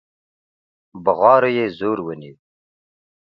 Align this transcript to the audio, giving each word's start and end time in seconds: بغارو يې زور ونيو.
بغارو 1.03 1.49
يې 1.57 1.65
زور 1.77 1.97
ونيو. 2.05 2.35